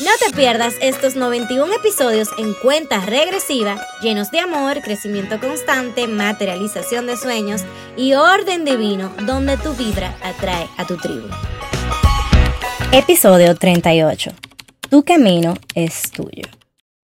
[0.00, 7.06] No te pierdas estos 91 episodios en cuenta regresiva, llenos de amor, crecimiento constante, materialización
[7.06, 7.64] de sueños
[7.98, 11.28] y orden divino, donde tu vibra atrae a tu tribu.
[12.92, 14.30] Episodio 38.
[14.88, 16.48] Tu camino es tuyo.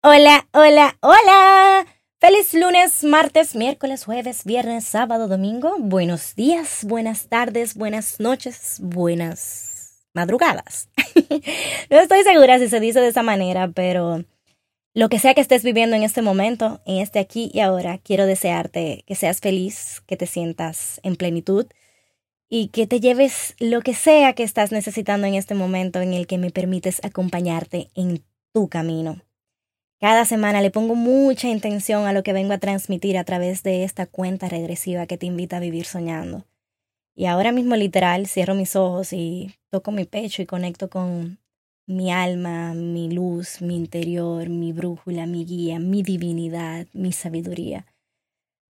[0.00, 1.86] Hola, hola, hola.
[2.20, 5.74] Feliz lunes, martes, miércoles, jueves, viernes, sábado, domingo.
[5.80, 9.73] Buenos días, buenas tardes, buenas noches, buenas
[10.14, 10.88] madrugadas.
[11.90, 14.24] no estoy segura si se dice de esa manera, pero
[14.94, 18.26] lo que sea que estés viviendo en este momento, en este aquí y ahora, quiero
[18.26, 21.66] desearte que seas feliz, que te sientas en plenitud
[22.48, 26.28] y que te lleves lo que sea que estás necesitando en este momento en el
[26.28, 29.20] que me permites acompañarte en tu camino.
[30.00, 33.82] Cada semana le pongo mucha intención a lo que vengo a transmitir a través de
[33.82, 36.44] esta cuenta regresiva que te invita a vivir soñando.
[37.16, 41.38] Y ahora mismo literal cierro mis ojos y toco mi pecho y conecto con
[41.86, 47.86] mi alma, mi luz, mi interior, mi brújula, mi guía, mi divinidad, mi sabiduría,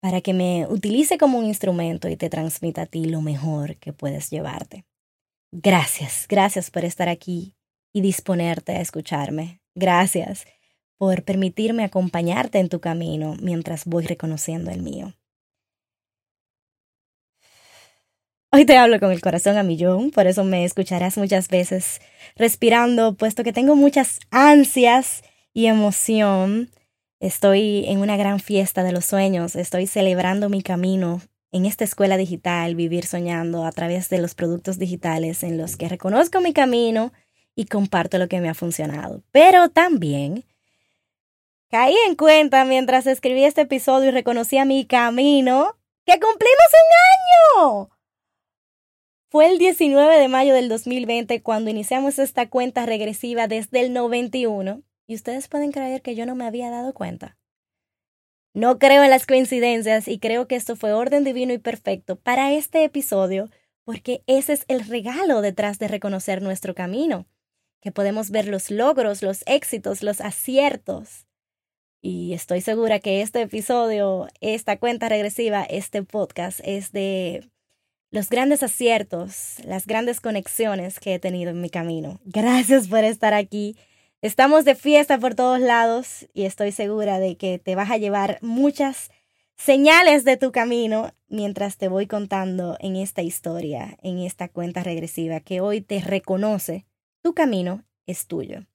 [0.02, 3.94] para que me utilice como un instrumento y te transmita a ti lo mejor que
[3.94, 4.85] puedes llevarte.
[5.51, 7.55] Gracias, gracias por estar aquí
[7.94, 9.61] y disponerte a escucharme.
[9.73, 10.45] Gracias
[10.97, 15.13] por permitirme acompañarte en tu camino mientras voy reconociendo el mío.
[18.58, 22.02] Hoy te hablo con el corazón a millón, por eso me escucharás muchas veces
[22.36, 25.22] respirando, puesto que tengo muchas ansias
[25.53, 26.72] y emoción.
[27.19, 32.18] Estoy en una gran fiesta de los sueños, estoy celebrando mi camino en esta escuela
[32.18, 37.13] digital, vivir soñando a través de los productos digitales en los que reconozco mi camino
[37.53, 39.22] y comparto lo que me ha funcionado.
[39.31, 40.45] Pero también
[41.69, 45.75] caí en cuenta mientras escribí este episodio y reconocía mi camino
[46.07, 47.97] que cumplimos un año.
[49.29, 54.83] Fue el 19 de mayo del 2020 cuando iniciamos esta cuenta regresiva desde el 91
[55.05, 57.38] y ustedes pueden creer que yo no me había dado cuenta.
[58.53, 62.53] No creo en las coincidencias y creo que esto fue orden divino y perfecto para
[62.53, 63.49] este episodio
[63.83, 67.27] porque ese es el regalo detrás de reconocer nuestro camino,
[67.81, 71.27] que podemos ver los logros, los éxitos, los aciertos.
[72.01, 77.49] Y estoy segura que este episodio, esta cuenta regresiva, este podcast es de
[78.12, 82.19] los grandes aciertos, las grandes conexiones que he tenido en mi camino.
[82.25, 83.75] Gracias por estar aquí.
[84.22, 88.40] Estamos de fiesta por todos lados y estoy segura de que te vas a llevar
[88.41, 89.12] muchas
[89.57, 95.39] señales de tu camino mientras te voy contando en esta historia, en esta cuenta regresiva
[95.39, 96.85] que hoy te reconoce.
[97.22, 98.66] Tu camino es tuyo.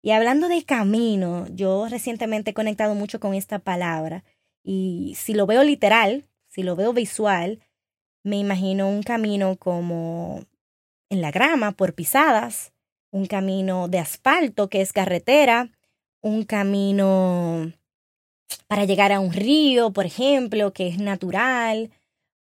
[0.00, 4.22] Y hablando de camino, yo recientemente he conectado mucho con esta palabra
[4.62, 7.60] y si lo veo literal, si lo veo visual,
[8.24, 10.42] me imagino un camino como
[11.10, 12.72] en la grama, por pisadas,
[13.10, 15.70] un camino de asfalto que es carretera,
[16.20, 17.72] un camino
[18.66, 21.90] para llegar a un río, por ejemplo, que es natural,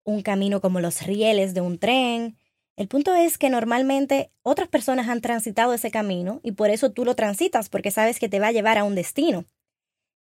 [0.04, 2.38] un camino como los rieles de un tren.
[2.76, 7.06] El punto es que normalmente otras personas han transitado ese camino y por eso tú
[7.06, 9.46] lo transitas porque sabes que te va a llevar a un destino.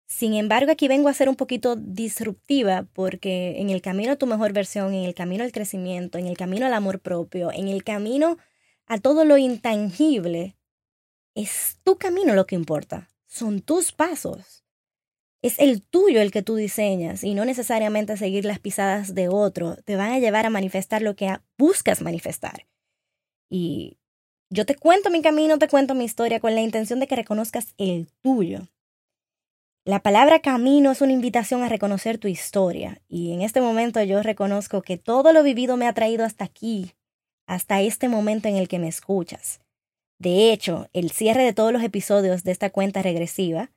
[0.07, 4.27] Sin embargo, aquí vengo a ser un poquito disruptiva porque en el camino a tu
[4.27, 7.83] mejor versión, en el camino al crecimiento, en el camino al amor propio, en el
[7.83, 8.37] camino
[8.85, 10.55] a todo lo intangible,
[11.33, 13.09] es tu camino lo que importa.
[13.25, 14.63] Son tus pasos.
[15.41, 19.75] Es el tuyo el que tú diseñas y no necesariamente seguir las pisadas de otro.
[19.85, 22.67] Te van a llevar a manifestar lo que buscas manifestar.
[23.49, 23.97] Y
[24.49, 27.73] yo te cuento mi camino, te cuento mi historia con la intención de que reconozcas
[27.77, 28.67] el tuyo.
[29.87, 34.23] La palabra camino es una invitación a reconocer tu historia y en este momento yo
[34.23, 36.93] reconozco que todo lo vivido me ha traído hasta aquí,
[37.45, 39.61] hasta este momento en el que me escuchas.
[40.17, 43.69] De hecho, el cierre de todos los episodios de esta cuenta regresiva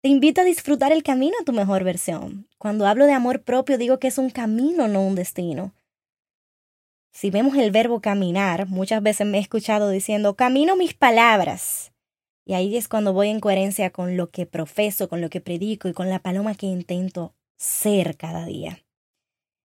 [0.00, 2.48] te invito a disfrutar el camino a tu mejor versión.
[2.56, 5.74] Cuando hablo de amor propio digo que es un camino, no un destino.
[7.12, 11.89] Si vemos el verbo caminar, muchas veces me he escuchado diciendo camino mis palabras.
[12.44, 15.88] Y ahí es cuando voy en coherencia con lo que profeso, con lo que predico
[15.88, 18.84] y con la paloma que intento ser cada día.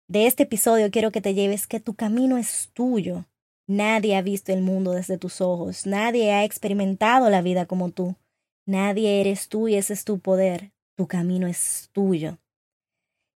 [0.08, 3.26] De este episodio quiero que te lleves que tu camino es tuyo.
[3.68, 8.16] Nadie ha visto el mundo desde tus ojos, nadie ha experimentado la vida como tú.
[8.68, 10.72] Nadie eres tú y ese es tu poder.
[10.96, 12.40] Tu camino es tuyo.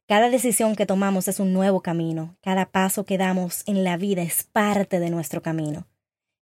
[0.07, 2.35] Cada decisión que tomamos es un nuevo camino.
[2.41, 5.87] Cada paso que damos en la vida es parte de nuestro camino.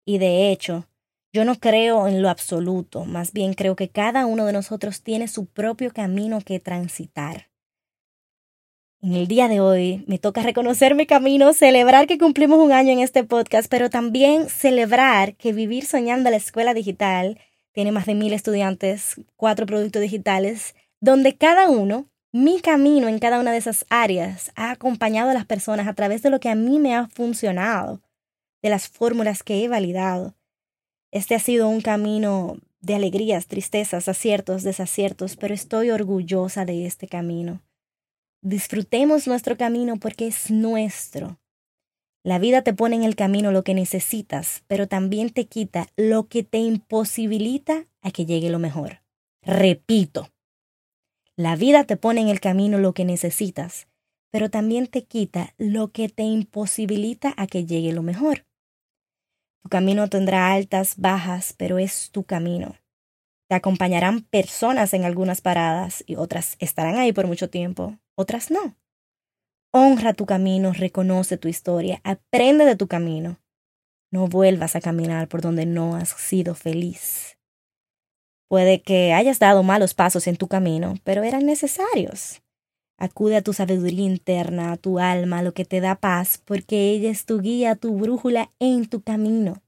[0.05, 0.87] Y de hecho,
[1.35, 5.27] yo no creo en lo absoluto, más bien creo que cada uno de nosotros tiene
[5.27, 7.49] su propio camino que transitar.
[9.03, 12.93] En el día de hoy me toca reconocer mi camino, celebrar que cumplimos un año
[12.93, 17.41] en este podcast, pero también celebrar que Vivir Soñando la Escuela Digital
[17.73, 23.41] tiene más de mil estudiantes, cuatro productos digitales, donde cada uno mi camino en cada
[23.41, 26.55] una de esas áreas ha acompañado a las personas a través de lo que a
[26.55, 28.03] mí me ha funcionado,
[28.63, 30.37] de las fórmulas que he validado.
[31.15, 37.07] Este ha sido un camino de alegrías, tristezas, aciertos, desaciertos, pero estoy orgullosa de este
[37.07, 37.63] camino.
[38.43, 41.39] Disfrutemos nuestro camino porque es nuestro.
[42.25, 46.27] La vida te pone en el camino lo que necesitas, pero también te quita lo
[46.27, 49.01] que te imposibilita a que llegue lo mejor.
[49.41, 50.31] Repito,
[51.37, 53.87] la vida te pone en el camino lo que necesitas,
[54.33, 58.45] pero también te quita lo que te imposibilita a que llegue lo mejor.
[59.65, 62.77] Tu camino tendrá altas, bajas, pero es tu camino.
[63.49, 68.77] Te acompañarán personas en algunas paradas y otras estarán ahí por mucho tiempo, otras no.
[69.73, 73.41] Honra tu camino, reconoce tu historia, aprende de tu camino.
[74.13, 77.39] No vuelvas a caminar por donde no has sido feliz.
[78.51, 82.44] Puede que hayas dado malos pasos en tu camino, pero eran necesarios.
[82.97, 87.11] Acude a tu sabiduría interna, a tu alma, lo que te da paz, porque ella
[87.11, 89.63] es tu guía, tu brújula en tu camino.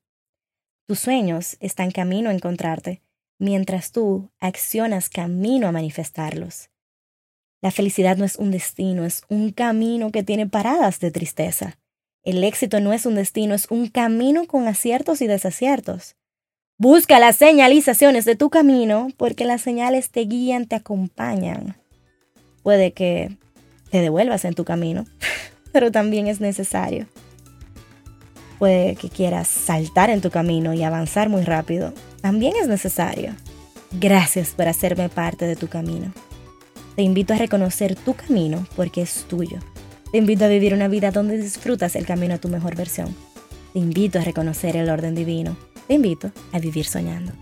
[0.87, 3.03] Tus sueños están camino a encontrarte,
[3.39, 6.71] mientras tú accionas camino a manifestarlos.
[7.61, 11.79] La felicidad no es un destino, es un camino que tiene paradas de tristeza.
[12.23, 16.17] El éxito no es un destino, es un camino con aciertos y desaciertos.
[16.79, 21.77] Busca las señalizaciones de tu camino porque las señales te guían, te acompañan.
[22.67, 23.31] Puede que
[23.93, 25.05] te devuelvas en tu camino,
[25.73, 27.07] pero también es necesario.
[28.59, 31.93] Puede que quieras saltar en tu camino y avanzar muy rápido.
[32.23, 33.37] También es necesario.
[33.93, 36.13] Gracias por hacerme parte de tu camino.
[36.97, 39.61] Te invito a reconocer tu camino porque es tuyo.
[40.11, 43.15] Te invito a vivir una vida donde disfrutas el camino a tu mejor versión.
[43.75, 47.33] Te invito a reconocer el orden divino te invito a vivir soñando.